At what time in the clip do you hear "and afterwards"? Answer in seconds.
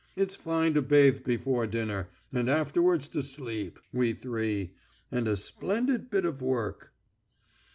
2.33-3.07